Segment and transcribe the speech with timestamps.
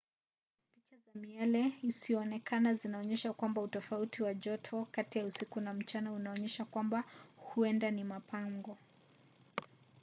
[0.73, 6.65] picha za miale isiyoonekana zinaonyesha kwamba utofauti wa joto kati ya usiku na mchana unaonyesha
[6.65, 7.03] kwamba
[7.37, 8.77] huenda ni mapango